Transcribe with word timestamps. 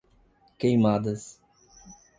Queimadas 0.57 1.37